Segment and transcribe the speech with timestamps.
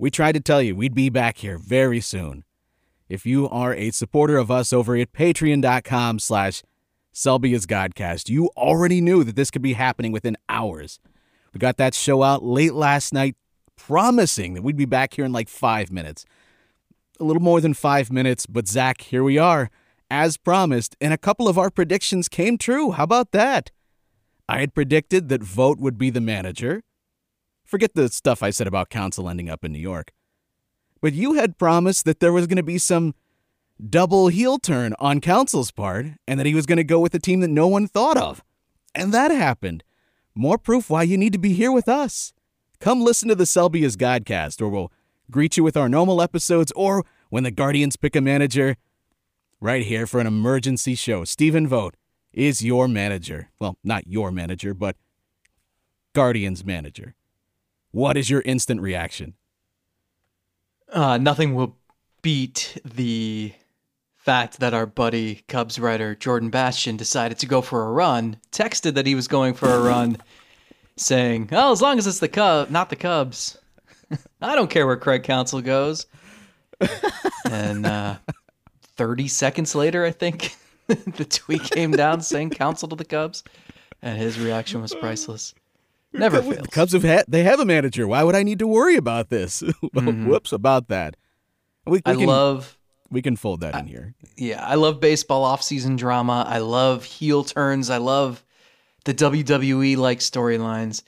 [0.00, 2.44] We tried to tell you we'd be back here very soon.
[3.08, 6.62] If you are a supporter of us over at patreon.com slash
[7.12, 11.00] Selby's Godcast, you already knew that this could be happening within hours.
[11.52, 13.34] We got that show out late last night,
[13.74, 16.24] promising that we'd be back here in like five minutes.
[17.18, 19.68] A little more than five minutes, but Zach, here we are,
[20.08, 22.92] as promised, and a couple of our predictions came true.
[22.92, 23.72] How about that?
[24.48, 26.82] I had predicted that Vogt would be the manager.
[27.68, 30.12] Forget the stuff I said about Counsell ending up in New York.
[31.02, 33.14] But you had promised that there was going to be some
[33.78, 37.18] double heel turn on Counsell's part and that he was going to go with a
[37.18, 38.42] team that no one thought of.
[38.94, 39.84] And that happened.
[40.34, 42.32] More proof why you need to be here with us.
[42.80, 44.90] Come listen to the Selby's Godcast, or we'll
[45.30, 48.76] greet you with our normal episodes, or when the Guardians pick a manager,
[49.60, 51.24] right here for an emergency show.
[51.24, 51.96] Stephen Vogt
[52.32, 53.50] is your manager.
[53.60, 54.96] Well, not your manager, but
[56.14, 57.14] Guardians manager.
[57.90, 59.34] What is your instant reaction?
[60.92, 61.76] Uh, nothing will
[62.22, 63.52] beat the
[64.16, 68.94] fact that our buddy Cubs writer Jordan Bastian decided to go for a run, texted
[68.94, 70.18] that he was going for a run,
[70.96, 73.58] saying, "Oh, as long as it's the Cub, not the Cubs,
[74.42, 76.06] I don't care where Craig Counsell goes."
[77.50, 78.16] and uh,
[78.96, 83.44] 30 seconds later, I think the tweet came down saying "Counsell to the Cubs,"
[84.02, 85.54] and his reaction was priceless.
[86.12, 86.56] Never fails.
[86.56, 88.06] The Cubs have had they have a manager.
[88.08, 89.62] Why would I need to worry about this?
[89.82, 90.28] Mm-hmm.
[90.28, 91.16] Whoops about that.
[91.84, 92.78] We, we I can, love
[93.10, 94.14] we can fold that in here.
[94.36, 96.44] Yeah, I love baseball off-season drama.
[96.46, 97.90] I love heel turns.
[97.90, 98.44] I love
[99.04, 101.02] the WWE like storylines.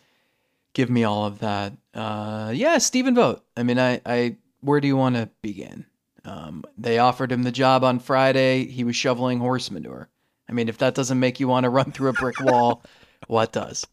[0.72, 1.74] Give me all of that.
[1.94, 3.42] Uh, yeah, Stephen Vogt.
[3.56, 5.84] I mean, I, I, where do you want to begin?
[6.24, 8.66] Um, they offered him the job on Friday.
[8.66, 10.08] He was shoveling horse manure.
[10.48, 12.82] I mean, if that doesn't make you want to run through a brick wall,
[13.26, 13.86] what does?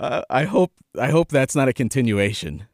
[0.00, 2.66] Uh, I hope I hope that's not a continuation.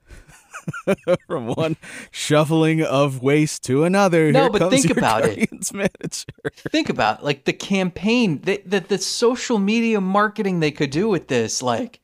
[1.27, 1.77] From one
[2.10, 4.30] shoveling of waste to another.
[4.30, 5.50] No, Here but comes think about it.
[5.72, 6.24] Manager.
[6.70, 11.26] Think about like the campaign, that the the social media marketing they could do with
[11.26, 11.62] this.
[11.62, 12.00] Like,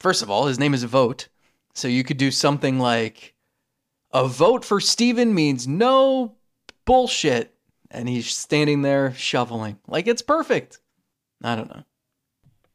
[0.00, 1.28] first of all, his name is Vogt,
[1.72, 3.34] so you could do something like
[4.12, 6.36] a vote for Steven means no
[6.84, 7.54] bullshit,
[7.90, 9.78] and he's standing there shoveling.
[9.86, 10.78] Like it's perfect.
[11.42, 11.84] I don't know.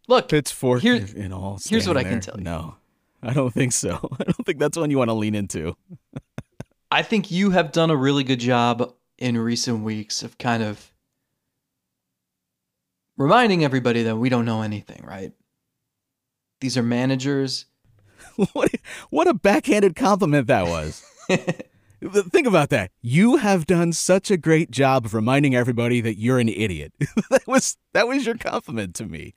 [0.09, 1.59] Look, Pitchfork Here- in all.
[1.64, 2.44] here's what I can tell you.
[2.44, 2.75] No,
[3.22, 4.09] I don't think so.
[4.20, 5.75] I don't think that's one you want to lean into.
[6.92, 10.92] I think you have done a really good job in recent weeks of kind of
[13.18, 15.31] reminding everybody that we don't know anything, right?
[16.59, 17.68] These are managers.
[18.53, 18.72] what,
[19.12, 21.03] what a backhanded compliment that was.
[22.02, 22.90] Think about that.
[23.02, 26.94] You have done such a great job of reminding everybody that you're an idiot.
[27.30, 29.36] that was that was your compliment to me.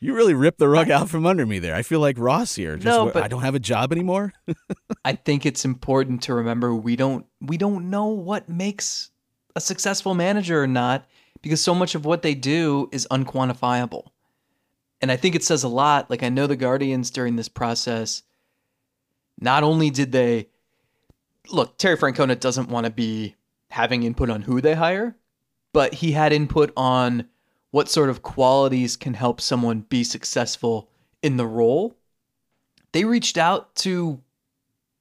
[0.00, 1.74] You really ripped the rug out from under me there.
[1.74, 2.76] I feel like Ross here.
[2.76, 4.32] Just No, but- I don't have a job anymore.
[5.04, 9.10] I think it's important to remember we don't we don't know what makes
[9.54, 11.06] a successful manager or not
[11.42, 14.08] because so much of what they do is unquantifiable.
[15.00, 16.10] And I think it says a lot.
[16.10, 18.22] Like I know the Guardians during this process
[19.40, 20.48] not only did they
[21.50, 23.36] look, Terry Francona doesn't want to be
[23.70, 25.16] having input on who they hire,
[25.72, 27.28] but he had input on
[27.70, 30.88] what sort of qualities can help someone be successful
[31.22, 31.96] in the role.
[32.92, 34.20] They reached out to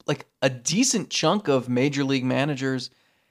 [0.07, 2.89] like a decent chunk of major league managers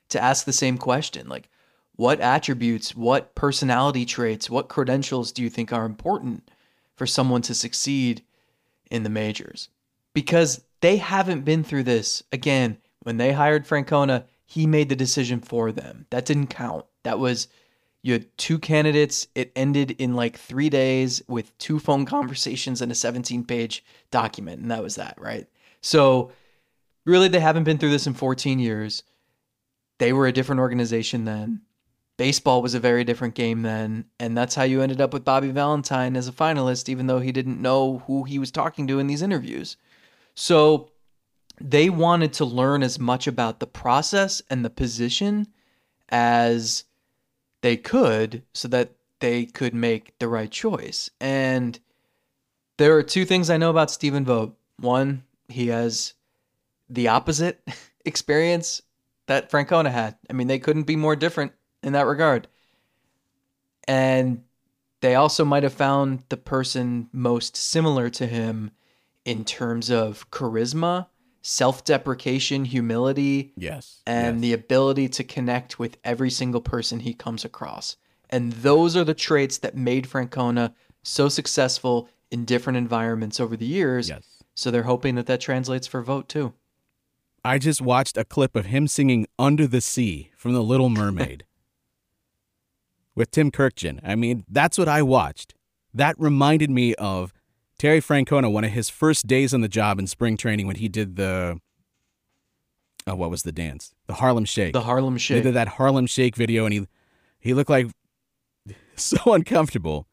[0.08, 1.48] to ask the same question like
[1.96, 6.50] what attributes what personality traits what credentials do you think are important
[6.96, 8.22] for someone to succeed
[8.90, 9.68] in the majors?
[10.12, 12.22] Because they haven't been through this.
[12.32, 16.06] Again when they hired francona he made the decision for them.
[16.10, 16.84] That didn't count.
[17.02, 17.48] That was
[18.04, 19.28] you had two candidates.
[19.34, 24.60] It ended in like three days with two phone conversations and a 17 page document
[24.60, 25.46] and that was that right?
[25.80, 26.30] So
[27.06, 29.04] really they haven't been through this in 14 years.
[29.98, 31.62] They were a different organization then.
[32.18, 35.48] Baseball was a very different game then and that's how you ended up with bobby
[35.48, 39.06] valentine as a finalist even though he didn't know who he was talking to in
[39.06, 39.78] these interviews.
[40.34, 40.90] So
[41.58, 45.46] they wanted to learn as much about the process and the position
[46.10, 46.84] as
[47.64, 51.80] they could so that they could make the right choice and
[52.76, 56.14] there are two things i know about stephen vogt one he has
[56.88, 57.66] the opposite
[58.04, 58.82] experience
[59.26, 60.16] that Francona had.
[60.28, 61.52] I mean, they couldn't be more different
[61.82, 62.48] in that regard.
[63.86, 64.42] And
[65.00, 68.70] they also might have found the person most similar to him
[69.24, 71.06] in terms of charisma,
[71.44, 74.02] self deprecation, humility, yes.
[74.06, 74.42] and yes.
[74.42, 77.96] the ability to connect with every single person he comes across.
[78.30, 83.66] And those are the traits that made Francona so successful in different environments over the
[83.66, 84.34] years yes.
[84.54, 86.54] So they're hoping that that translates for Vogt too.
[87.44, 91.44] I just watched a clip of him singing Under the Sea from The Little Mermaid
[93.14, 94.00] with Tim Kurkjian.
[94.02, 95.54] I mean, that's what I watched.
[95.92, 97.33] That reminded me of
[97.84, 100.88] Terry Francona, one of his first days on the job in spring training when he
[100.88, 101.60] did the
[103.06, 103.92] oh, what was the dance?
[104.06, 104.72] The Harlem Shake.
[104.72, 105.36] The Harlem Shake.
[105.36, 106.88] He did that Harlem Shake video, and he
[107.38, 107.88] he looked like
[108.96, 110.06] so uncomfortable,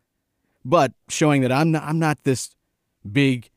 [0.66, 2.54] but showing that I'm not, I'm not this
[3.10, 3.50] big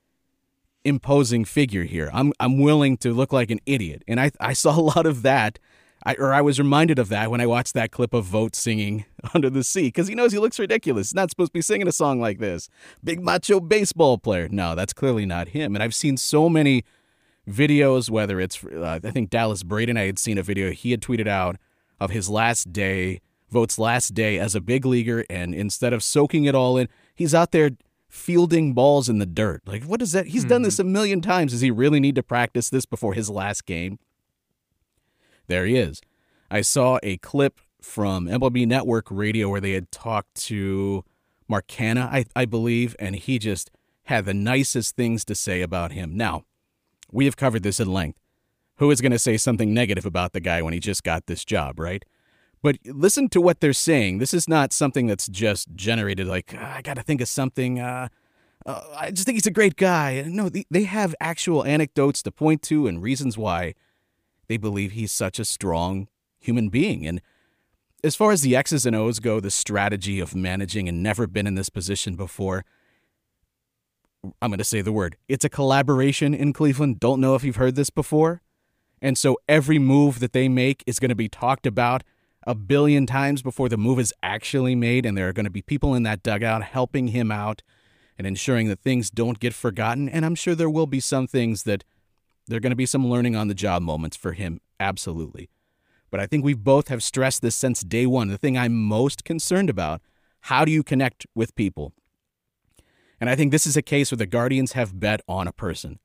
[0.85, 2.09] imposing figure here.
[2.13, 5.23] I'm I'm willing to look like an idiot, and I I saw a lot of
[5.23, 5.59] that.
[6.07, 9.07] I, or I was reminded of that when I watched that clip of Vogt singing
[9.35, 11.09] "Under the Sea" because he knows he looks ridiculous.
[11.09, 12.69] He's not supposed to be singing a song like this.
[13.03, 14.49] Big macho baseball player.
[14.51, 15.75] No, that's clearly not him.
[15.75, 16.85] And I've seen so many
[17.49, 21.01] videos, whether it's uh, I think Dallas Braden, I had seen a video he had
[21.01, 21.57] tweeted out
[22.01, 26.45] of his last day, Vogt's last day as a big leaguer, and instead of soaking
[26.45, 27.71] it all in, he's out there
[28.09, 29.63] fielding balls in the dirt.
[29.67, 30.29] Like, what is that?
[30.29, 31.53] He's done this a million times.
[31.53, 33.99] Does he really need to practice this before his last game?
[35.47, 36.01] There he is.
[36.51, 41.05] I saw a clip from MLB Network Radio where they had talked to
[41.49, 43.71] Mark I, I believe, and he just
[44.05, 46.17] had the nicest things to say about him.
[46.17, 46.45] Now,
[47.13, 48.19] we have covered this at length.
[48.79, 51.45] Who is going to say something negative about the guy when he just got this
[51.45, 52.05] job, right?
[52.61, 54.19] But listen to what they're saying.
[54.19, 57.79] This is not something that's just generated like, "Ah, I got to think of something.
[57.79, 58.09] Uh,
[58.67, 60.25] uh, I just think he's a great guy.
[60.27, 63.75] No, they have actual anecdotes to point to and reasons why
[64.49, 66.09] they believe he's such a strong
[66.39, 67.07] human being.
[67.07, 67.21] And
[68.03, 71.47] as far as the X's and O's go, the strategy of managing and never been
[71.47, 72.65] in this position before,
[74.41, 75.17] I'm going to say the word.
[75.29, 77.01] It's a collaboration in Cleveland.
[77.01, 78.43] Don't know if you've heard this before.
[79.01, 82.05] And so every move that they make is going to be talked about
[82.47, 85.05] a billion times before the move is actually made.
[85.05, 87.63] And there are going to be people in that dugout helping him out
[88.17, 90.09] and ensuring that things don't get forgotten.
[90.09, 91.85] And I'm sure there will be some things that
[92.47, 94.61] there are going to be some learning on the job moments for him.
[94.79, 95.49] Absolutely.
[96.11, 98.29] But I think we both have stressed this since day one.
[98.29, 100.01] The thing I'm most concerned about
[100.43, 101.93] how do you connect with people?
[103.21, 105.99] And I think this is a case where the Guardians have bet on a person.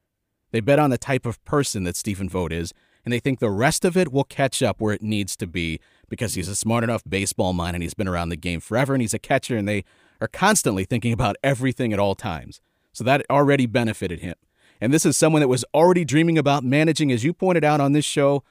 [0.52, 3.52] They bet on the type of person that Stephen Vogt is, and they think the
[3.52, 6.84] rest of it will catch up where it needs to be because he's a smart
[6.84, 9.68] enough baseball mind and he's been around the game forever and he's a catcher and
[9.68, 9.84] they
[10.22, 12.62] are constantly thinking about everything at all times.
[12.94, 14.36] So that already benefited him.
[14.82, 17.92] And this is someone that was already dreaming about managing, as you pointed out on
[17.92, 18.44] this show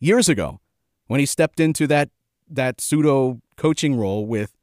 [0.00, 0.60] years ago,
[1.06, 2.10] when he stepped into that
[2.48, 4.56] that pseudo coaching role with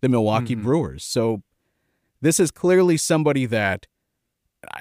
[0.00, 0.64] the Milwaukee mm-hmm.
[0.64, 1.04] Brewers.
[1.04, 1.42] So
[2.20, 3.86] this is clearly somebody that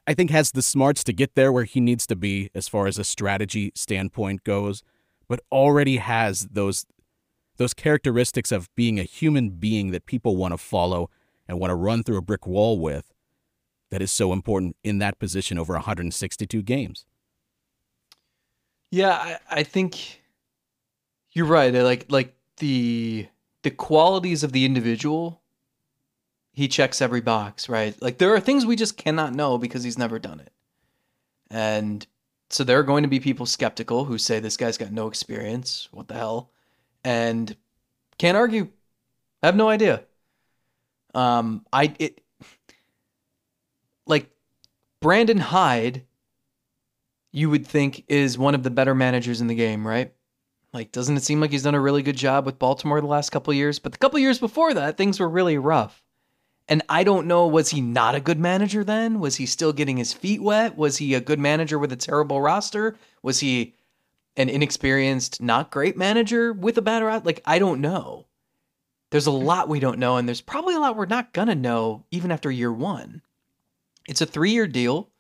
[0.08, 2.88] I think has the smarts to get there where he needs to be as far
[2.88, 4.84] as a strategy standpoint goes,
[5.28, 6.86] but already has those
[7.58, 11.10] those characteristics of being a human being that people want to follow
[11.48, 13.12] and want to run through a brick wall with
[13.92, 17.06] that is so important in that position over 162 games.
[18.92, 20.22] Yeah, I, I think
[21.32, 21.76] you're right.
[21.76, 23.28] I Like like the
[23.64, 25.42] the qualities of the individual,
[26.54, 28.00] he checks every box, right?
[28.02, 30.52] Like there are things we just cannot know because he's never done it.
[31.52, 32.06] And
[32.50, 35.88] so there are going to be people skeptical who say this guy's got no experience.
[35.92, 36.52] What the hell?
[37.04, 37.56] And
[38.18, 38.70] can't argue.
[39.44, 40.04] I have no idea.
[41.14, 42.22] Um I it
[44.10, 44.30] like
[45.00, 46.04] Brandon Hyde
[47.32, 50.14] you would think is one of the better managers in the game, right?
[50.74, 53.32] Like, doesn't it seem like he's done a really good job with Baltimore the last
[53.32, 53.80] couple years?
[53.80, 56.04] But the couple years before that, things were really rough.
[56.68, 59.20] And I don't know, was he not a good manager then?
[59.20, 60.78] Was he still getting his feet wet?
[60.78, 62.96] Was he a good manager with a terrible roster?
[63.24, 63.76] Was he
[64.38, 67.26] an inexperienced, not great manager with a bad roster?
[67.26, 68.28] Like, I don't know.
[69.10, 72.06] There's a lot we don't know, and there's probably a lot we're not gonna know
[72.12, 73.24] even after year one.
[74.10, 75.12] It's a three year deal.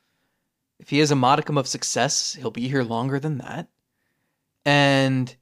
[0.80, 3.68] If he has a modicum of success, he'll be here longer than that.
[4.66, 5.34] And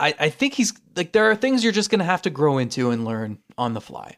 [0.00, 2.56] I, I think he's like, there are things you're just going to have to grow
[2.56, 4.16] into and learn on the fly.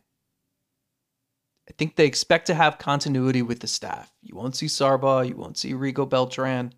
[1.69, 4.13] I think they expect to have continuity with the staff.
[4.23, 6.75] You won't see Sarbaugh, you won't see Rigo Beltran,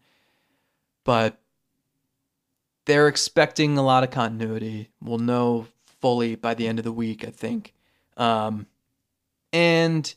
[1.05, 1.39] but
[2.87, 4.93] they're expecting a lot of continuity.
[5.03, 5.67] We'll know
[6.01, 7.75] fully by the end of the week, I think.
[8.17, 8.67] Um,
[9.57, 10.15] and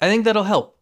[0.00, 0.80] I think that'll help,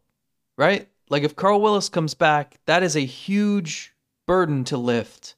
[0.56, 0.88] right?
[1.08, 3.92] Like if Carl Willis comes back, that is a huge
[4.26, 5.34] burden to lift.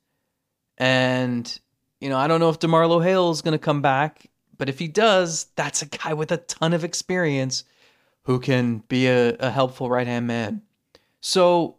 [0.77, 1.59] And,
[1.99, 4.79] you know, I don't know if DeMarlo Hale is going to come back, but if
[4.79, 7.65] he does, that's a guy with a ton of experience
[8.25, 10.61] who can be a, a helpful right hand man.
[11.23, 11.77] So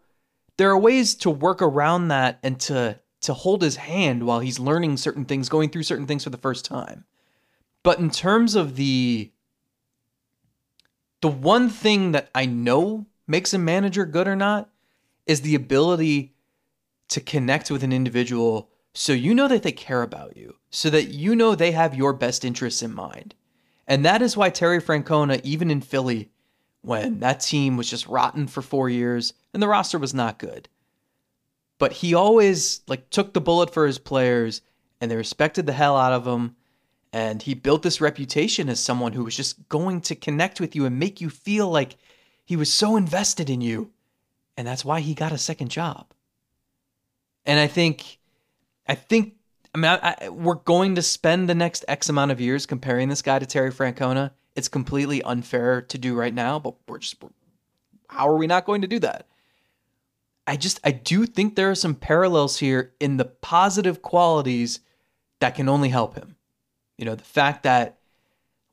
[0.57, 4.59] there are ways to work around that and to to hold his hand while he's
[4.59, 7.05] learning certain things, going through certain things for the first time.
[7.83, 9.31] But in terms of the
[11.21, 14.69] the one thing that I know makes a manager good or not
[15.25, 16.33] is the ability
[17.09, 21.09] to connect with an individual so you know that they care about you, so that
[21.09, 23.33] you know they have your best interests in mind.
[23.87, 26.29] And that is why Terry Francona, even in Philly,
[26.81, 30.69] when that team was just rotten for four years and the roster was not good,
[31.79, 34.61] but he always like took the bullet for his players
[35.01, 36.55] and they respected the hell out of him.
[37.13, 40.85] And he built this reputation as someone who was just going to connect with you
[40.85, 41.95] and make you feel like
[42.43, 43.91] he was so invested in you.
[44.57, 46.11] And that's why he got a second job.
[47.45, 48.17] And I think,
[48.87, 49.35] I think,
[49.75, 53.09] I mean, I, I, we're going to spend the next X amount of years comparing
[53.09, 54.31] this guy to Terry Francona.
[54.55, 57.29] It's completely unfair to do right now, but we're just, we're,
[58.07, 59.27] how are we not going to do that?
[60.47, 64.79] I just, I do think there are some parallels here in the positive qualities
[65.39, 66.37] that can only help him.
[66.97, 67.99] You know, the fact that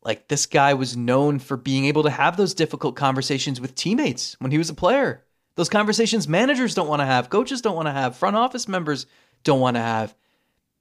[0.02, 4.36] like this guy was known for being able to have those difficult conversations with teammates
[4.38, 5.24] when he was a player.
[5.56, 9.06] Those conversations managers don't want to have, coaches don't want to have, front office members
[9.44, 10.14] don't want to have.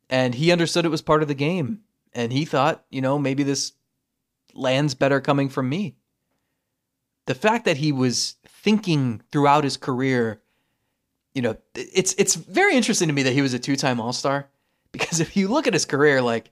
[0.09, 1.81] And he understood it was part of the game.
[2.13, 3.73] And he thought, you know, maybe this
[4.53, 5.95] lands better coming from me.
[7.25, 10.41] The fact that he was thinking throughout his career,
[11.33, 14.49] you know, it's it's very interesting to me that he was a two-time All-Star
[14.91, 16.51] because if you look at his career like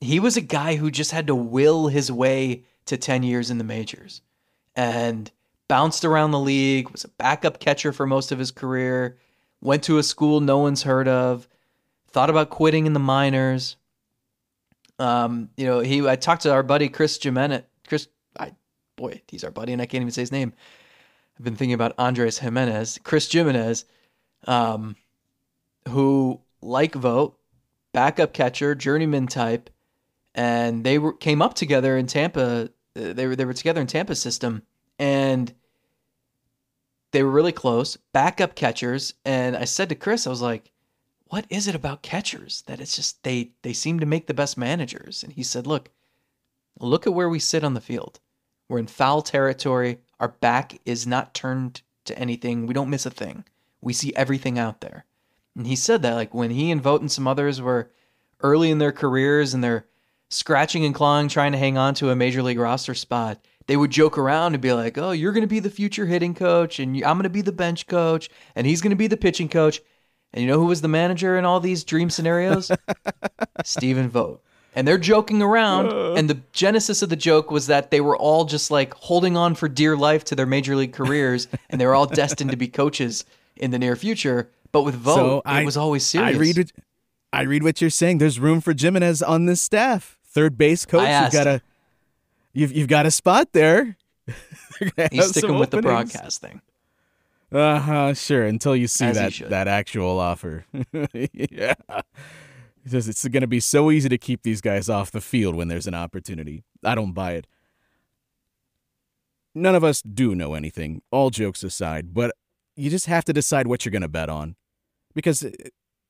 [0.00, 3.58] he was a guy who just had to will his way to 10 years in
[3.58, 4.20] the majors
[4.74, 5.30] and
[5.68, 9.18] bounced around the league, was a backup catcher for most of his career,
[9.60, 11.48] went to a school no one's heard of,
[12.08, 13.76] thought about quitting in the minors.
[14.98, 17.62] Um, you know, he I talked to our buddy Chris Gimenez.
[17.86, 18.52] Chris, I
[18.96, 20.52] boy, he's our buddy, and I can't even say his name.
[21.38, 23.84] I've been thinking about Andres Gimenez, Chris Gimenez,
[24.46, 24.96] um,
[25.88, 27.36] who like Vogt,
[27.92, 29.68] backup catcher, journeyman type,
[30.36, 32.68] and they were came up together in Tampa.
[32.94, 34.62] Uh, they were they were together in Tampa system,
[34.98, 35.52] and
[37.10, 37.96] they were really close.
[38.12, 40.70] Backup catchers, and I said to Chris, I was like,
[41.24, 44.58] "What is it about catchers that it's just they they seem to make the best
[44.58, 45.90] managers?" And he said, "Look,
[46.78, 48.20] look at where we sit on the field.
[48.68, 50.00] We're in foul territory.
[50.20, 52.66] Our back is not turned to anything.
[52.66, 53.44] We don't miss a thing.
[53.80, 55.06] We see everything out there."
[55.56, 57.90] And he said that like when he and Vogt and some others were
[58.40, 59.86] early in their careers and they're
[60.36, 63.90] scratching and clawing trying to hang on to a major league roster spot, they would
[63.90, 66.96] joke around and be like, "Oh, you're going to be the future hitting coach and
[66.96, 69.80] I'm going to be the bench coach and he's going to be the pitching coach."
[70.32, 72.70] And you know who was the manager in all these dream scenarios?
[73.64, 74.42] Stephen Vogt.
[74.74, 76.12] And they're joking around, uh.
[76.12, 79.54] and the genesis of the joke was that they were all just like holding on
[79.54, 82.68] for dear life to their major league careers, and they were all destined to be
[82.68, 83.24] coaches
[83.56, 84.50] in the near future.
[84.72, 86.36] But with Vogt, so I, it was always serious.
[86.36, 86.72] I read,
[87.32, 88.18] I read what you're saying.
[88.18, 91.08] There's room for Gimenez on this staff third base coach.
[91.08, 91.62] You've got a
[92.52, 93.96] you've you've got a spot there.
[95.10, 96.60] He's sticking with the broadcasting.
[97.50, 98.14] Uh huh.
[98.14, 98.44] Sure.
[98.44, 100.66] Until you see As that that actual offer.
[101.32, 101.74] yeah.
[102.84, 105.56] He says it's going to be so easy to keep these guys off the field
[105.56, 106.62] when there's an opportunity.
[106.84, 107.46] I don't buy it.
[109.54, 112.32] None of us do know anything, all jokes aside, but
[112.76, 114.54] you just have to decide what you're going to bet on.
[115.14, 115.42] Because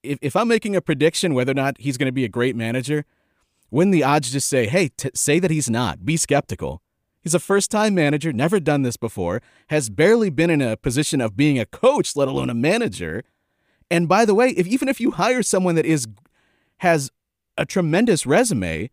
[0.03, 2.57] if, if I'm making a prediction whether or not he's going to be a great
[2.57, 3.05] manager,
[3.71, 6.83] when the odds just say, hey, t- say that he's not, be skeptical.
[7.21, 11.21] He's a first time manager, never done this before, has barely been in a position
[11.21, 13.25] of being a coach, let alone a manager.
[13.91, 16.07] And by the way, if even if you hire someone that is
[16.79, 17.11] has
[17.57, 18.91] a tremendous resume,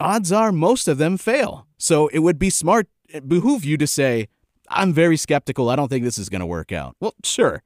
[0.00, 1.66] odds are most of them fail.
[1.76, 4.28] So it would be smart, eh, behoove you to say,
[4.68, 5.70] I'm very skeptical.
[5.70, 6.96] I don't think this is going to work out.
[7.00, 7.62] Well, sure,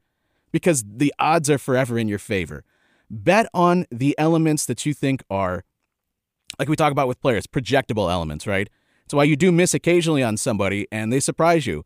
[0.51, 2.65] because the odds are forever in your favor.
[3.11, 5.65] Bet on the elements that you think are
[6.59, 8.69] like we talk about with players, projectable elements, right?
[9.09, 11.85] So why you do miss occasionally on somebody and they surprise you.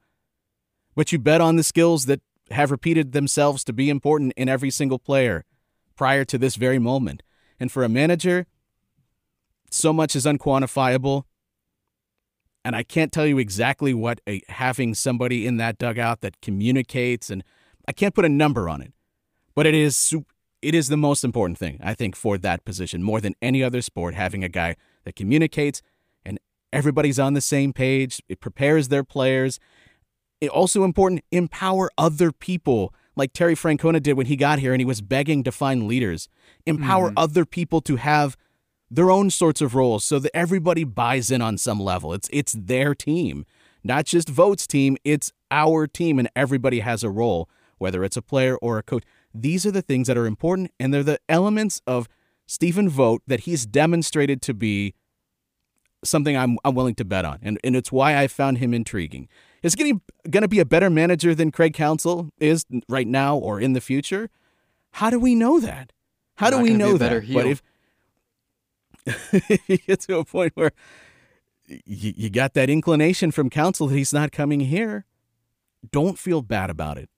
[0.94, 2.20] But you bet on the skills that
[2.50, 5.44] have repeated themselves to be important in every single player
[5.96, 7.22] prior to this very moment.
[7.58, 8.46] And for a manager,
[9.70, 11.24] so much is unquantifiable.
[12.64, 17.30] And I can't tell you exactly what a, having somebody in that dugout that communicates,
[17.30, 17.44] and
[17.86, 18.92] I can't put a number on it,
[19.54, 20.14] but it is
[20.66, 23.80] it is the most important thing, I think, for that position, more than any other
[23.80, 25.80] sport, having a guy that communicates
[26.24, 26.40] and
[26.72, 28.20] everybody's on the same page.
[28.28, 29.60] It prepares their players.
[30.40, 34.80] It also important, empower other people like Terry Francona did when he got here and
[34.80, 36.28] he was begging to find leaders.
[36.66, 37.14] Empower mm.
[37.16, 38.36] other people to have
[38.90, 42.12] their own sorts of roles so that everybody buys in on some level.
[42.12, 43.46] It's it's their team,
[43.84, 48.22] not just Vogt's team, it's our team and everybody has a role, whether it's a
[48.22, 49.04] player or a coach.
[49.42, 52.08] These are the things that are important, and they're the elements of
[52.46, 54.94] Stephen Vogt that he's demonstrated to be
[56.04, 59.28] something I'm I'm willing to bet on, and and it's why I found him intriguing.
[59.62, 60.00] Is getting
[60.30, 63.80] going to be a better manager than Craig Counsell is right now or in the
[63.80, 64.30] future?
[64.92, 65.92] How do we know that?
[66.36, 67.24] How do we know that?
[67.24, 67.34] Heel.
[67.34, 67.46] But
[69.32, 70.72] if you get to a point where
[71.66, 75.04] you, you got that inclination from Counsell that he's not coming here,
[75.90, 77.08] don't feel bad about it.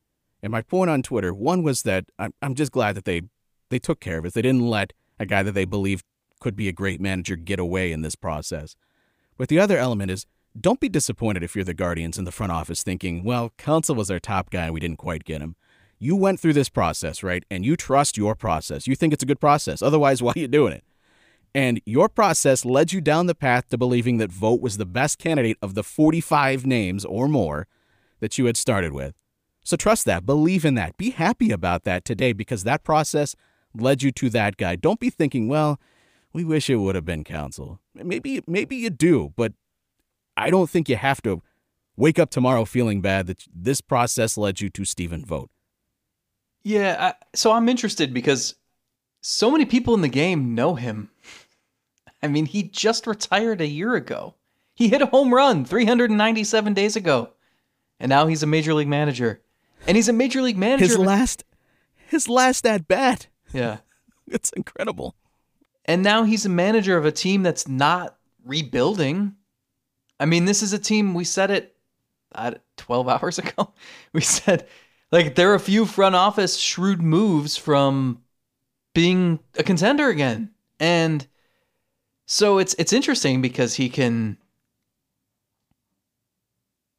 [0.43, 3.23] And my point on Twitter, one was that I'm, I'm just glad that they
[3.71, 4.35] they took care of it.
[4.35, 6.05] They didn't let a guy that they believed
[6.41, 8.77] could be a great manager get away in this process.
[9.37, 10.27] But the other element is
[10.59, 14.11] don't be disappointed if you're the Guardians in the front office thinking, well, Counsell was
[14.11, 15.57] our top guy and we didn't quite get him.
[15.99, 17.45] You went through this process, right?
[17.51, 18.87] And you trust your process.
[18.87, 19.83] You think it's a good process.
[19.83, 20.85] Otherwise, why are you doing it?
[21.55, 25.19] And your process led you down the path to believing that Vogt was the best
[25.19, 27.67] candidate of the 45 names or more
[28.21, 29.15] that you had started with.
[29.69, 33.37] So trust that, believe in that, be happy about that today because that process
[33.75, 34.77] led you to that guy.
[34.77, 35.79] Don't be thinking, well,
[36.33, 37.79] we wish it would have been Counsell.
[37.95, 39.53] Maybe maybe you do, but
[40.39, 41.43] I don't think you have to
[41.99, 45.51] wake up tomorrow feeling bad that this process led you to Stephen Vogt.
[46.63, 48.55] Yeah, I, so I'm interested because
[49.21, 51.11] so many people in the game know him.
[52.23, 54.33] I mean, he just retired a year ago.
[54.75, 57.35] He hit a home run 397 days ago.
[58.01, 59.43] And now he's a major league manager.
[59.87, 60.85] And he's a major league manager.
[60.85, 61.45] His last
[62.09, 63.29] his last at bat.
[63.53, 63.79] Yeah.
[64.27, 65.15] it's incredible.
[65.85, 69.35] And now he's a manager of a team that's not rebuilding.
[70.21, 71.77] I mean, this is a team we said it
[72.35, 73.73] uh, 12 hours ago.
[74.13, 74.67] We said
[75.11, 78.23] like there are a few front office shrewd moves from
[78.95, 80.51] being a contender again.
[80.81, 81.27] And
[82.27, 84.37] so it's it's interesting because he can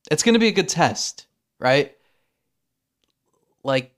[0.10, 1.28] it's going to be a good test,
[1.60, 1.96] right?
[3.64, 3.94] Like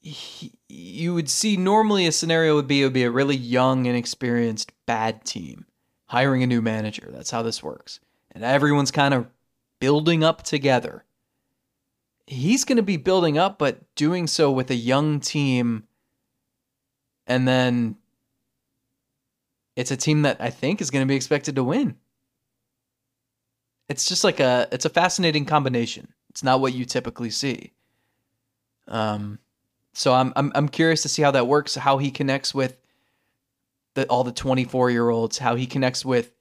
[0.00, 3.86] he, you would see normally a scenario would be it would be a really young
[3.86, 5.66] inexperienced bad team
[6.06, 7.08] hiring a new manager.
[7.10, 8.00] That's how this works.
[8.32, 9.26] And everyone's kind of
[9.78, 11.04] building up together.
[12.26, 15.84] He's going to be building up but doing so with a young team
[17.26, 17.96] and then
[19.76, 21.96] it's a team that I think is going to be expected to win.
[23.88, 26.12] It's just like a it's a fascinating combination.
[26.28, 27.72] It's not what you typically see.
[28.90, 29.38] Um
[29.92, 32.76] so I'm I'm I'm curious to see how that works, how he connects with
[33.94, 36.32] the all the 24-year-olds, how he connects with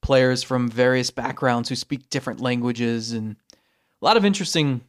[0.00, 3.36] players from various backgrounds who speak different languages and
[4.00, 4.80] a lot of interesting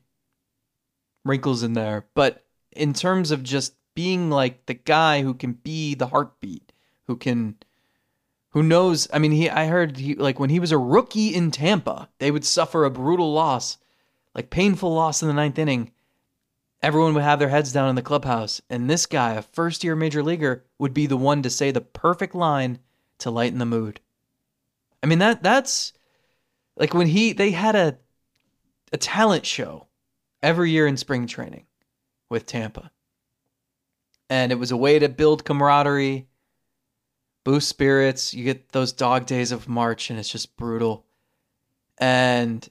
[1.26, 2.06] wrinkles in there.
[2.14, 6.72] But in terms of just being like the guy who can be the heartbeat,
[7.08, 7.56] who can
[8.50, 11.52] who knows I mean he I heard he like when he was a rookie in
[11.52, 13.78] Tampa, they would suffer a brutal loss,
[14.34, 15.92] like painful loss in the ninth inning.
[16.82, 19.96] Everyone would have their heads down in the clubhouse, and this guy, a first year
[19.96, 22.80] major leaguer, would be the one to say the perfect line
[23.20, 24.00] to lighten the mood.
[25.04, 25.94] I mean that that's
[26.76, 27.98] like when he they had a
[28.94, 29.88] a talent show
[30.44, 31.66] every year in spring training
[32.30, 32.92] with Tampa
[34.32, 36.26] and it was a way to build camaraderie,
[37.44, 38.34] boost spirits.
[38.34, 41.06] You get those dog days of March, and it's just brutal.
[41.98, 42.66] And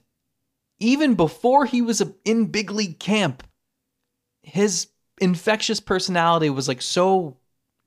[0.79, 3.43] even before he was in big league camp,
[4.43, 4.87] his
[5.19, 7.37] infectious personality was like so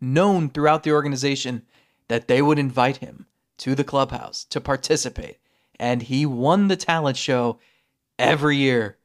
[0.00, 1.62] known throughout the organization
[2.08, 3.26] that they would invite him
[3.58, 5.38] to the clubhouse to participate.
[5.78, 7.58] And he won the talent show
[8.18, 8.98] every year,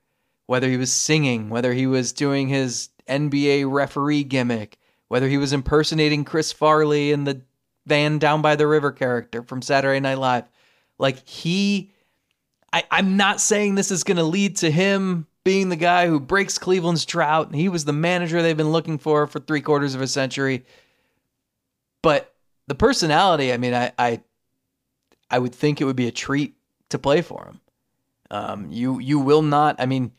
[0.46, 5.54] whether he was singing, whether he was doing his NBA referee gimmick, whether he was
[5.54, 7.42] impersonating Chris Farley in the
[7.86, 10.46] van down by the river character from Saturday Night Live.
[10.98, 11.92] Like he
[12.72, 16.58] I, I'm not saying this is gonna lead to him being the guy who breaks
[16.58, 17.48] Cleveland's drought.
[17.48, 20.66] And he was the manager they've been looking for for three quarters of a century.
[22.02, 22.34] But
[22.68, 24.22] the personality, I mean, I I,
[25.30, 26.56] I would think it would be a treat
[26.90, 27.62] to play for him.
[28.32, 29.76] Um, you you will not.
[29.80, 30.12] I mean,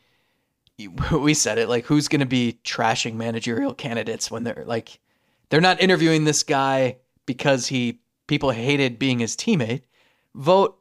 [1.11, 4.99] we said it like who's going to be trashing managerial candidates when they're like
[5.49, 9.83] they're not interviewing this guy because he people hated being his teammate
[10.35, 10.77] Vogt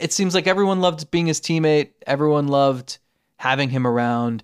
[0.00, 2.98] it seems like everyone loved being his teammate everyone loved
[3.40, 4.42] having him around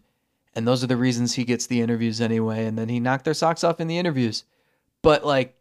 [0.54, 3.34] and those are the reasons he gets the interviews anyway and then he knocked their
[3.34, 4.44] socks off in the interviews
[5.02, 5.54] but like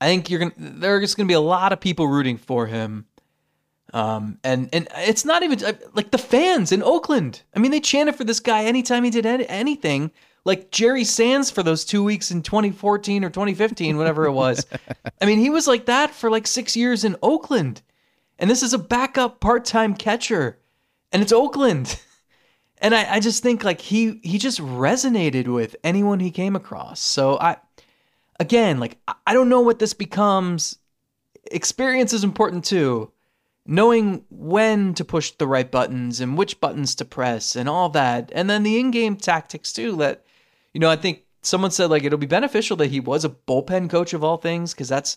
[0.00, 3.06] i think you're gonna there's gonna be a lot of people rooting for him
[3.94, 7.42] um, and and it's not even uh, like the fans in Oakland.
[7.54, 10.10] I mean, they chanted for this guy anytime he did any, anything.
[10.44, 14.66] Like Jerry Sands for those two weeks in 2014 or 2015, whatever it was.
[15.22, 17.82] I mean, he was like that for like six years in Oakland,
[18.36, 20.58] and this is a backup part-time catcher,
[21.14, 21.98] and it's Oakland.
[22.78, 27.00] And I, I just think like he he just resonated with anyone he came across.
[27.00, 27.56] So I
[28.38, 30.76] again like I don't know what this becomes
[31.50, 33.10] experience is important too.
[33.64, 38.30] Knowing when to push the right buttons and which buttons to press and all that.
[38.34, 39.96] And then the in game tactics too.
[39.96, 40.26] That,
[40.74, 43.88] you know, I think someone said like it'll be beneficial that he was a bullpen
[43.88, 45.16] coach of all things because that's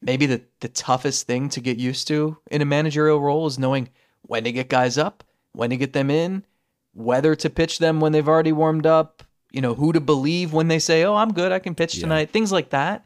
[0.00, 3.90] maybe the, the toughest thing to get used to in a managerial role is knowing
[4.22, 5.22] when to get guys up,
[5.54, 6.44] when to get them in,
[6.92, 10.68] whether to pitch them when they've already warmed up, you know, who to believe when
[10.68, 12.32] they say, oh, I'm good, I can pitch tonight, yeah.
[12.32, 13.04] things like that.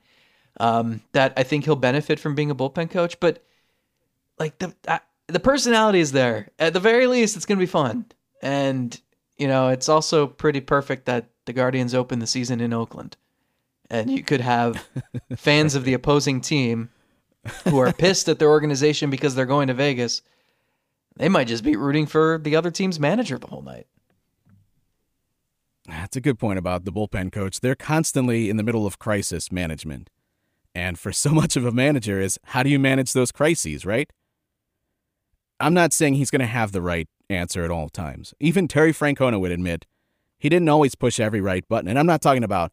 [0.61, 3.21] Um, that I think he'll benefit from being a bullpen coach.
[3.21, 3.45] But
[4.39, 6.49] like the uh, the personality is there.
[6.59, 8.07] At the very least, it's gonna be fun.
[8.43, 8.99] And
[9.37, 13.17] you know, it's also pretty perfect that the Guardians open the season in Oakland,
[13.89, 14.85] and you could have
[15.37, 16.91] fans of the opposing team
[17.65, 20.23] who are pissed at their organization because they're going to Vegas.
[21.19, 23.87] They might just be rooting for the other team's manager the whole night.
[25.87, 27.61] That's a good point about the bullpen coach.
[27.61, 30.11] They're constantly in the middle of crisis management.
[30.75, 34.11] And for so much of a manager is how do you manage those crises, right?
[35.59, 38.33] I'm not saying he's going to have the right answer at all times.
[38.39, 39.87] Even Terry Francona would admit
[40.39, 41.89] he didn't always push every right button.
[41.89, 42.71] And I'm not talking about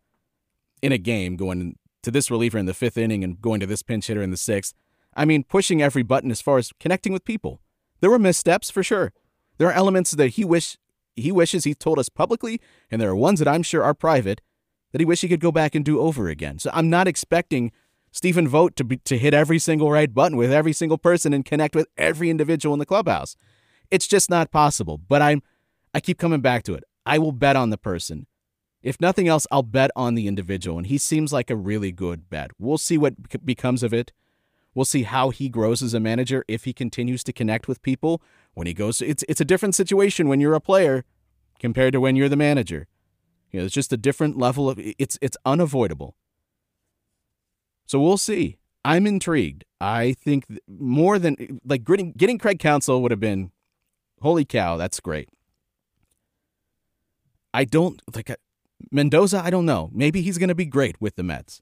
[0.83, 3.81] in a game going to this reliever in the fifth inning and going to this
[3.81, 4.75] pinch hitter in the sixth.
[5.15, 7.59] I mean, pushing every button as far as connecting with people.
[8.01, 9.13] There were missteps for sure.
[9.57, 10.77] There are elements that he wish
[11.15, 12.59] he wishes he told us publicly,
[12.91, 14.41] and there are ones that I'm sure are private
[14.91, 16.59] that he wish he could go back and do over again.
[16.59, 17.71] So I'm not expecting
[18.11, 21.43] Stephen Vogt to be, to hit every single right button with every single person and
[21.43, 23.35] connect with every individual in the clubhouse.
[23.91, 24.97] It's just not possible.
[24.97, 25.41] But I'm
[25.93, 26.83] I keep coming back to it.
[27.05, 28.27] I will bet on the person.
[28.81, 32.29] If nothing else, I'll bet on the individual, and he seems like a really good
[32.29, 32.51] bet.
[32.59, 34.11] We'll see what becomes of it.
[34.75, 38.21] We'll see how he grows as a manager if he continues to connect with people
[38.53, 39.01] when he goes.
[39.01, 41.05] It's it's a different situation when you're a player
[41.59, 42.87] compared to when you're the manager.
[43.51, 46.15] You know, it's just a different level of it's it's unavoidable.
[47.87, 48.57] So we'll see.
[48.83, 49.63] I'm intrigued.
[49.81, 53.51] I think more than like getting, getting Craig Counsell would have been,
[54.21, 55.29] holy cow, that's great.
[57.53, 58.35] I don't like uh,
[58.91, 59.41] Mendoza.
[59.43, 59.89] I don't know.
[59.93, 61.61] Maybe he's going to be great with the Mets,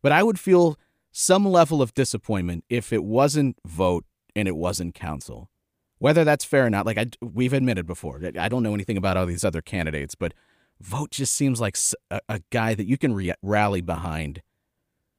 [0.00, 0.78] but I would feel
[1.12, 5.50] some level of disappointment if it wasn't Vogt and it wasn't Counsell.
[5.98, 9.16] Whether that's fair or not, like I, we've admitted before, I don't know anything about
[9.16, 10.34] all these other candidates, but
[10.80, 11.76] Vogt just seems like
[12.10, 14.42] a, a guy that you can re- rally behind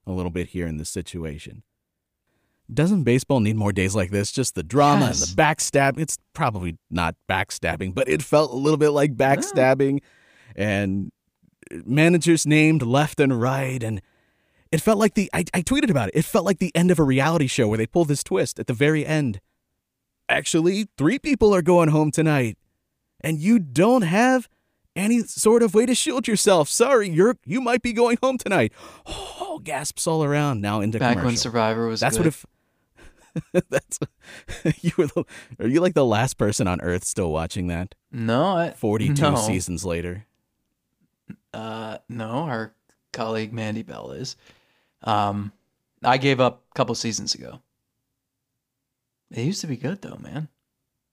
[0.06, 1.64] a little bit here in this situation.
[2.74, 4.32] Doesn't baseball need more days like this?
[4.32, 5.22] Just the drama yes.
[5.22, 6.00] and the backstab.
[6.00, 10.00] It's probably not backstabbing, but it felt a little bit like backstabbing.
[10.56, 10.64] Yeah.
[10.64, 11.12] And
[11.86, 13.82] managers named left and right.
[13.84, 14.02] And
[14.74, 16.16] it felt like the, I, I tweeted about it.
[16.16, 18.66] It felt like the end of a reality show where they pull this twist at
[18.66, 19.40] the very end.
[20.28, 22.58] Actually, three people are going home tonight.
[23.22, 24.50] And you don't have
[24.96, 26.70] any sort of way to shield yourself.
[26.70, 28.74] Sorry, you're you might be going home tonight.
[29.06, 31.28] Oh, gasps all around now into back commercial.
[31.28, 32.00] when Survivor was.
[32.00, 32.26] That's good.
[32.26, 32.28] what
[33.54, 33.66] if.
[33.70, 34.00] that's
[34.84, 35.06] you were.
[35.08, 35.24] The,
[35.60, 37.94] are you like the last person on Earth still watching that?
[38.12, 39.36] No, I, forty-two no.
[39.36, 40.26] seasons later.
[41.54, 42.74] Uh, no, our
[43.12, 44.36] colleague Mandy Bell is.
[45.04, 45.52] Um,
[46.04, 47.62] I gave up a couple seasons ago.
[49.32, 50.50] It used to be good though, man.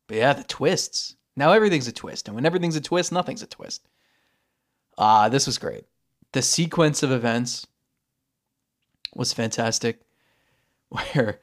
[0.07, 1.17] But yeah, the twists.
[1.37, 3.87] Now everything's a twist, and when everything's a twist, nothing's a twist.
[4.99, 5.85] Ah, uh, this was great.
[6.33, 7.67] The sequence of events
[9.15, 10.01] was fantastic,
[10.89, 11.41] where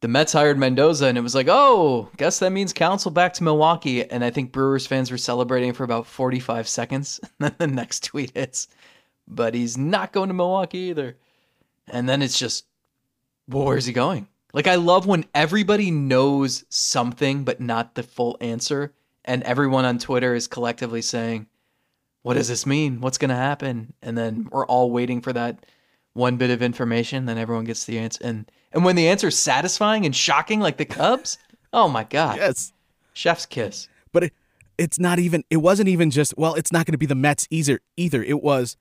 [0.00, 3.44] the Mets hired Mendoza, and it was like, oh, guess that means Counsell back to
[3.44, 4.08] Milwaukee.
[4.08, 7.20] And I think Brewers fans were celebrating for about 45 seconds.
[7.40, 8.68] And then the next tweet hits,
[9.26, 11.16] but he's not going to Milwaukee either.
[11.92, 12.66] And then it's just,
[13.48, 14.28] well, where's he going?
[14.52, 18.92] Like, I love when everybody knows something, but not the full answer
[19.28, 21.46] and everyone on Twitter is collectively saying,
[22.22, 23.00] "What does this mean?
[23.00, 25.66] What's going to happen?" And then we're all waiting for that
[26.14, 27.26] one bit of information.
[27.26, 30.78] Then everyone gets the answer, and and when the answer is satisfying and shocking, like
[30.78, 31.38] the Cubs,
[31.72, 32.72] oh my god, yes,
[33.12, 33.86] chef's kiss.
[34.12, 34.32] But it,
[34.78, 35.44] it's not even.
[35.50, 36.34] It wasn't even just.
[36.38, 37.80] Well, it's not going to be the Mets either.
[37.96, 38.76] Either it was.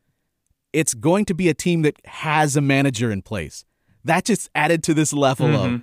[0.73, 3.65] It's going to be a team that has a manager in place.
[4.03, 5.75] That just added to this level mm-hmm.
[5.75, 5.81] of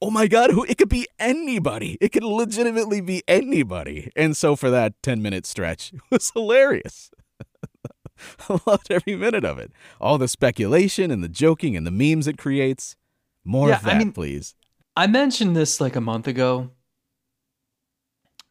[0.00, 1.98] oh my god, who it could be anybody.
[2.00, 4.10] It could legitimately be anybody.
[4.16, 7.10] And so for that 10 minute stretch, it was hilarious.
[8.48, 9.72] I loved every minute of it.
[10.00, 12.96] All the speculation and the joking and the memes it creates.
[13.44, 14.54] More yeah, of that, I mean, please.
[14.96, 16.70] I mentioned this like a month ago,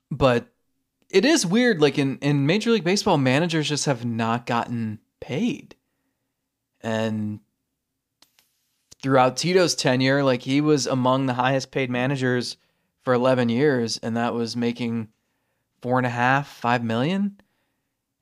[0.10, 0.48] but
[1.10, 1.82] it is weird.
[1.82, 5.76] Like in, in Major League Baseball, managers just have not gotten paid.
[6.82, 7.40] And
[9.02, 12.58] throughout Tito's tenure, like he was among the highest paid managers
[13.04, 15.10] for 11 years, and that was making
[15.82, 17.40] four and a half, five million.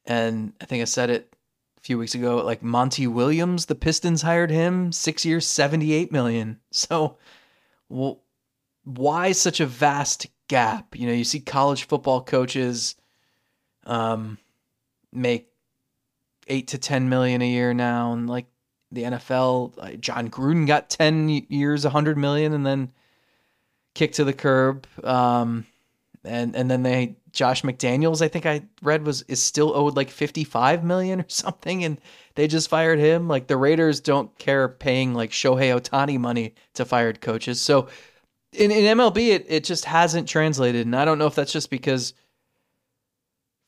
[0.06, 1.36] And I think I said it
[1.78, 6.60] a few weeks ago, like Monty Williams, the Pistons hired him, six years, 78 million.
[6.72, 7.18] So,
[7.88, 8.22] well,
[8.84, 10.96] why such a vast gap?
[10.96, 12.96] You know, you see college football coaches
[13.86, 14.38] um,
[15.14, 15.50] make
[16.48, 18.14] eight to 10 million a year now.
[18.14, 18.46] And like
[18.92, 22.92] the NFL, like Jon Gruden got 10 years, a 100 million, and then
[23.94, 24.88] kicked to the curb.
[25.04, 25.66] Um,
[26.24, 30.10] and, and then they Josh McDaniels, I think I read was is still owed like
[30.10, 32.00] 55 million or something and
[32.34, 33.28] they just fired him.
[33.28, 37.62] Like the Raiders don't care paying like Shohei Ohtani money to fired coaches.
[37.62, 37.90] So
[38.54, 41.70] in, in MLB it it just hasn't translated and I don't know if that's just
[41.70, 42.14] because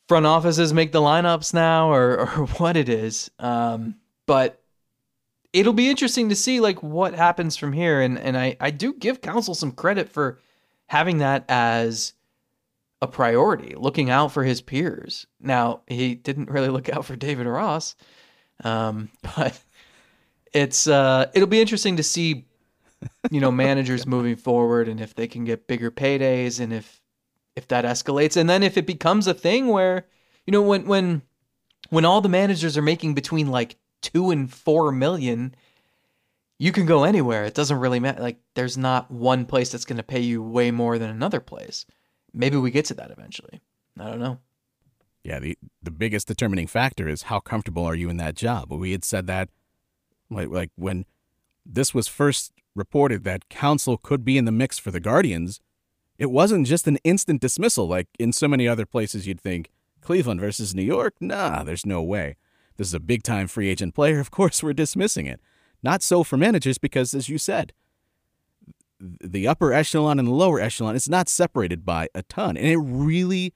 [0.08, 3.30] front offices make the lineups now or or what it is.
[3.40, 4.62] Um, but
[5.54, 8.94] it'll be interesting to see like what happens from here and and I I do
[8.94, 10.40] give Counsell some credit for
[10.88, 12.14] having that as
[13.02, 15.28] a priority, looking out for his peers.
[15.40, 17.96] Now, he didn't really look out for David Ross,
[18.64, 19.60] um, but
[20.54, 22.46] it's uh, it'll be interesting to see,
[23.30, 27.02] you know, managers moving forward and if they can get bigger paydays and if
[27.58, 30.06] if that escalates, and then if it becomes a thing where,
[30.46, 31.22] you know, when when
[31.90, 35.56] when all the managers are making between like two and four million.
[36.60, 37.46] You can go anywhere.
[37.46, 38.20] It doesn't really matter.
[38.20, 41.86] Like, there's not one place that's going to pay you way more than another place
[42.38, 43.62] maybe we get to that eventually.
[44.00, 44.40] I don't know.
[45.24, 48.72] Yeah, the the biggest determining factor is how comfortable are you in that job.
[48.72, 49.50] We had said that
[50.30, 51.06] like like when
[51.66, 55.60] this was first reported that Counsell could be in the mix for the Guardians,
[56.18, 59.70] it wasn't just an instant dismissal like in so many other places you'd think
[60.02, 61.16] Cleveland versus New York.
[61.20, 62.38] Nah, there's no way.
[62.78, 64.20] This is a big time free agent player.
[64.28, 65.40] Of course, we're dismissing it.
[65.84, 67.74] Not so for managers because, as you said,
[69.00, 72.78] the upper echelon and the lower echelon it's not separated by a ton and it
[72.78, 73.54] really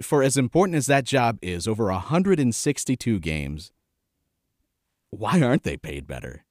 [0.00, 3.72] for as important as that job is over 162 games
[5.10, 6.44] why aren't they paid better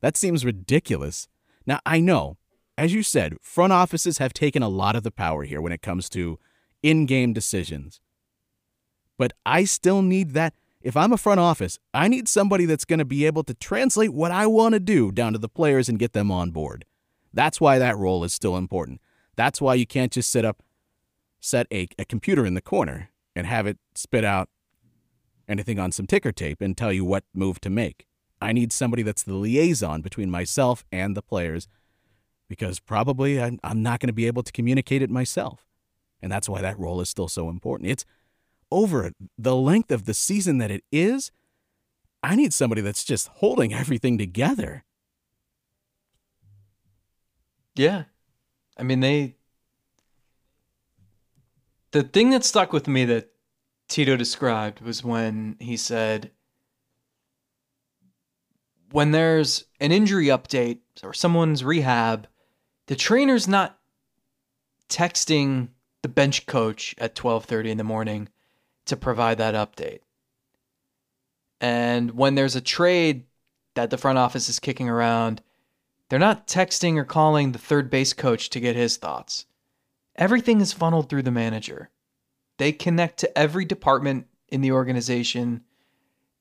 [0.00, 1.26] that seems ridiculous
[1.66, 2.36] now i know
[2.76, 5.82] as you said front offices have taken a lot of the power here when it
[5.82, 6.38] comes to
[6.82, 8.00] in-game decisions
[9.18, 12.98] but i still need that if i'm a front office i need somebody that's going
[12.98, 15.98] to be able to translate what i want to do down to the players and
[15.98, 16.84] get them on board
[17.34, 19.00] that's why that role is still important.
[19.36, 20.62] That's why you can't just sit up,
[21.40, 24.48] set a, a computer in the corner and have it spit out
[25.48, 28.06] anything on some ticker tape and tell you what move to make.
[28.40, 31.66] I need somebody that's the liaison between myself and the players
[32.48, 35.66] because probably I'm not going to be able to communicate it myself.
[36.20, 37.90] And that's why that role is still so important.
[37.90, 38.04] It's
[38.70, 41.30] over the length of the season that it is.
[42.22, 44.84] I need somebody that's just holding everything together.
[47.74, 48.04] Yeah.
[48.78, 49.36] I mean, they.
[51.90, 53.30] The thing that stuck with me that
[53.88, 56.30] Tito described was when he said,
[58.90, 62.26] when there's an injury update or someone's rehab,
[62.86, 63.78] the trainer's not
[64.88, 65.68] texting
[66.02, 68.28] the bench coach at 12:30 in the morning
[68.84, 70.00] to provide that update.
[71.60, 73.24] And when there's a trade
[73.74, 75.40] that the front office is kicking around,
[76.08, 79.46] they're not texting or calling the third base coach to get his thoughts.
[80.16, 81.90] Everything is funneled through the manager.
[82.58, 85.64] They connect to every department in the organization.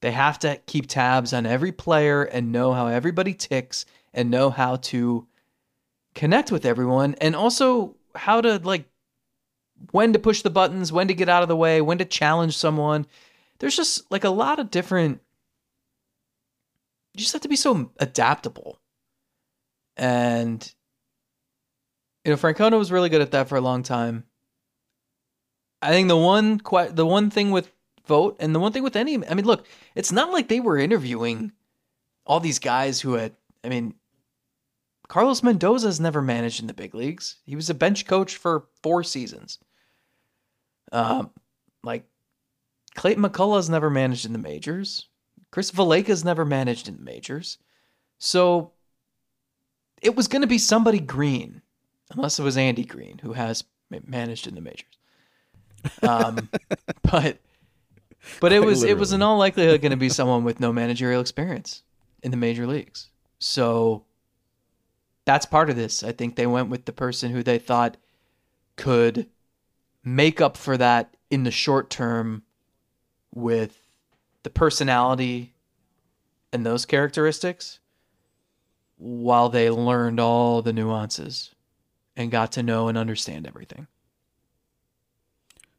[0.01, 4.49] They have to keep tabs on every player and know how everybody ticks and know
[4.49, 5.27] how to
[6.15, 8.85] connect with everyone and also how to like
[9.91, 12.55] when to push the buttons, when to get out of the way, when to challenge
[12.55, 13.05] someone.
[13.59, 15.21] There's just like a lot of different
[17.13, 18.79] you just have to be so adaptable.
[19.95, 20.73] And
[22.25, 24.25] you know, Francona was really good at that for a long time.
[25.81, 27.71] I think the one the one thing with
[28.05, 30.77] Vogt and the one thing with any I mean, look, it's not like they were
[30.77, 31.51] interviewing
[32.25, 33.93] all these guys who had I mean,
[35.13, 37.35] Carlos Mendoza has never managed in the big leagues.
[37.45, 39.59] He was a bench coach for four seasons.
[40.91, 41.29] Um,
[41.83, 42.05] like
[42.95, 45.09] Clayton McCullough has never managed in the majors.
[45.51, 47.59] Chris Valaika has never managed in the majors.
[48.17, 48.71] So
[50.01, 51.61] it was going to be somebody green,
[52.09, 53.65] unless it was Andy Green, who has
[54.07, 54.97] managed in the majors.
[56.01, 56.49] Um,
[57.03, 57.37] but
[58.39, 58.91] but it was literally.
[58.93, 61.83] it was in all likelihood going to be someone with no managerial experience
[62.23, 63.11] in the major leagues.
[63.37, 64.05] So
[65.25, 66.03] that's part of this.
[66.03, 67.97] I think they went with the person who they thought
[68.75, 69.29] could
[70.03, 72.43] make up for that in the short term
[73.33, 73.79] with
[74.43, 75.53] the personality
[76.51, 77.79] and those characteristics
[78.97, 81.53] while they learned all the nuances
[82.15, 83.87] and got to know and understand everything.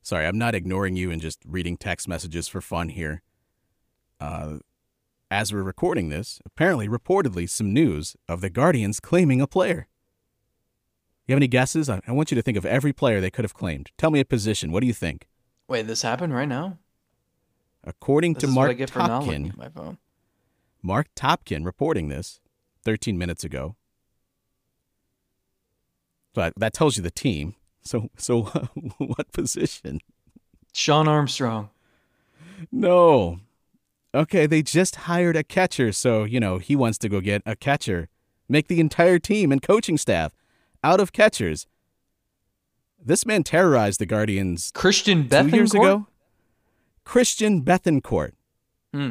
[0.02, 3.22] Sorry, I'm not ignoring you and just reading text messages for fun here.
[4.20, 4.59] uh,
[5.35, 9.88] as we're recording this, apparently, reportedly, some news of the Guardians claiming a player.
[11.27, 11.90] You have any guesses?
[11.90, 13.90] I, want you to think of every player they could have claimed.
[13.99, 14.70] Tell me a position.
[14.70, 15.27] What do you think?
[15.66, 16.79] Wait, this happened right now?
[17.83, 19.99] According This to is what I Mark get for not looking Topkin, my phone.
[20.85, 22.38] Marc Topkin reporting this
[22.85, 23.75] 13 minutes ago.
[26.33, 27.57] But that tells you the team.
[27.83, 28.42] So, so
[28.99, 29.99] what position?
[30.73, 31.70] Shawn Armstrong.
[32.70, 33.40] No.
[34.14, 37.57] Okay, they just hired a catcher, so, you know, he wants to go get a
[37.57, 38.09] catcher.
[38.48, 40.33] Make the entire team and coaching staff
[40.85, 41.66] out of catchers.
[43.05, 45.81] This man terrorized the Guardians Christian two years Bethancourt?
[45.81, 46.07] ago.
[47.05, 48.33] Christian Bethancourt,
[48.94, 49.11] Hmm.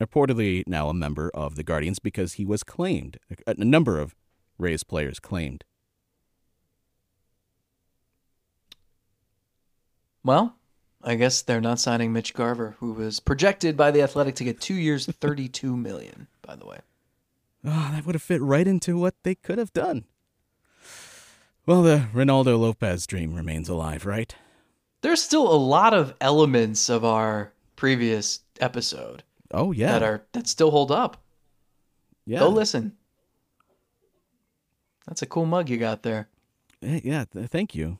[0.00, 3.18] reportedly now a member of the Guardians because he was claimed.
[3.46, 4.14] A, a number of
[4.58, 5.64] Rays players claimed.
[10.24, 10.56] Well,
[11.04, 14.60] I guess they're not signing Mitch Garver, who was projected by the Athletic to get
[14.60, 16.28] two years, thirty-two million.
[16.42, 16.78] By the way,
[17.64, 20.04] Oh, that would have fit right into what they could have done.
[21.66, 24.34] Well, the Reynaldo Lopez dream remains alive, right?
[25.02, 30.46] there's still a lot of elements of our previous episode Oh yeah, that are that
[30.46, 31.16] still hold up.
[32.24, 32.92] yeah, Go listen.
[35.06, 36.28] That's a cool mug you got there.
[36.82, 37.24] Eh, yeah.
[37.32, 37.98] Th- thank you.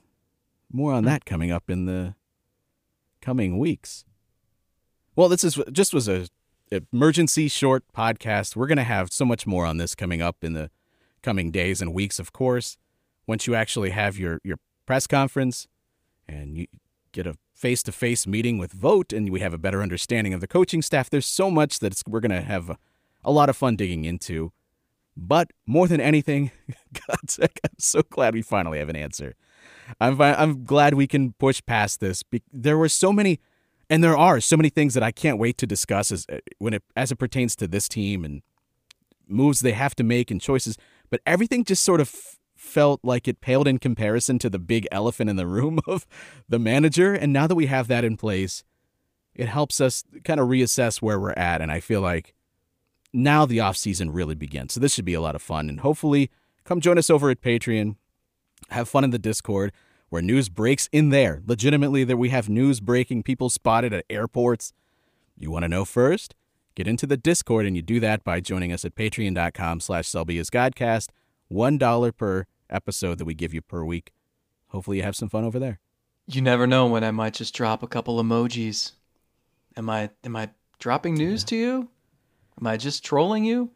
[0.72, 0.98] More Hmm.
[0.98, 2.14] on that coming up in the
[3.22, 4.04] coming weeks.
[5.16, 6.26] Well, this is just was a
[6.70, 8.56] emergency short podcast.
[8.56, 10.70] We're gonna have so much more on this coming up in the
[11.22, 12.18] coming days and weeks.
[12.18, 12.76] Of course,
[13.26, 15.68] once you actually have your your press conference
[16.28, 16.66] and you
[17.12, 20.40] get a face to face meeting with Vogt, and we have a better understanding of
[20.40, 21.08] the coaching staff.
[21.08, 22.78] There's so much that we're gonna have a,
[23.24, 24.52] a lot of fun digging into.
[25.14, 26.50] But more than anything,
[27.10, 29.34] I'm so glad we finally have an answer.
[30.00, 32.22] I'm I'm glad we can push past this.
[32.52, 33.40] There were so many,
[33.90, 36.74] and there are so many things that I can't wait to discuss as uh, when
[36.74, 38.42] it as it pertains to this team and
[39.28, 40.76] moves they have to make and choices.
[41.10, 44.86] But everything just sort of f- felt like it paled in comparison to the big
[44.92, 46.06] elephant in the room of
[46.48, 47.14] the manager.
[47.14, 48.64] And now that we have that in place,
[49.34, 51.60] it helps us kind of reassess where we're at.
[51.60, 52.34] And I feel like
[53.12, 54.74] now the off season really begins.
[54.74, 55.68] So this should be a lot of fun.
[55.68, 56.30] And hopefully,
[56.64, 57.96] come join us over at Patreon.
[58.70, 59.72] Have fun in the Discord
[60.12, 61.40] where news breaks in there.
[61.46, 64.74] Legitimately, that we have news breaking, people spotted at airports.
[65.38, 66.34] You want to know first?
[66.74, 71.08] Get into the Discord, and you do that by joining us at patreon.com slash Godcast.
[71.50, 74.12] $1 per episode that we give you per week.
[74.68, 75.80] Hopefully you have some fun over there.
[76.26, 78.92] You never know when I might just drop a couple emojis.
[79.78, 81.88] Am I am I dropping news to you?
[82.60, 83.70] Am I just trolling you?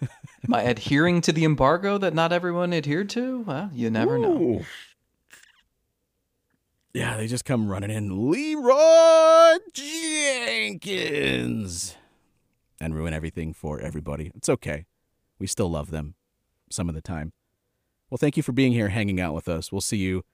[0.46, 3.40] am I adhering to the embargo that not everyone adhered to?
[3.40, 4.62] Well, you never know.
[6.94, 8.30] Yeah, they just come running in.
[8.30, 9.58] Leeroy
[10.82, 11.96] Jenkins.
[12.80, 14.30] And ruin everything for everybody.
[14.34, 14.86] It's okay.
[15.38, 16.14] We still love them
[16.70, 17.32] some of the time.
[18.10, 19.70] Well, thank you for being here, hanging out with us.
[19.70, 20.24] We'll see you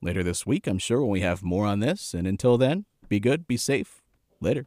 [0.00, 2.12] later this week, I'm sure, when we have more on this.
[2.12, 4.02] And until then, be good, be safe.
[4.40, 4.66] Later.